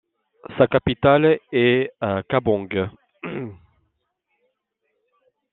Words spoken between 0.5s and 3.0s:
Sa capitale est Kaabong.